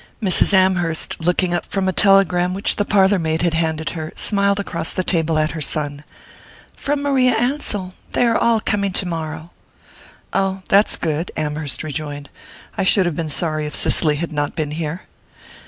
[0.19, 0.51] Mrs.
[0.51, 4.91] Amherst, looking up from a telegram which the parlour maid had handed her, smiled across
[4.93, 6.03] the table at her son.
[6.75, 9.51] "From Maria Ansell they are all coming tomorrow."
[10.33, 12.31] "Ah that's good," Amherst rejoined.
[12.75, 15.03] "I should have been sorry if Cicely had not been here."